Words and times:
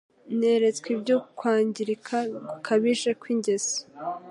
Neretswe 0.39 0.87
iby’ukwangirika 0.95 2.17
gukabije 2.49 3.09
kw’ingeso 3.19 3.77